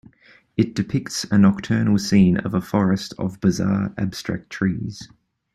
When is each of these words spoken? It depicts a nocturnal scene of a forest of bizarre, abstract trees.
It 0.57 0.73
depicts 0.73 1.25
a 1.25 1.37
nocturnal 1.37 1.99
scene 1.99 2.37
of 2.37 2.55
a 2.55 2.59
forest 2.61 3.13
of 3.19 3.39
bizarre, 3.39 3.93
abstract 3.99 4.49
trees. 4.49 5.07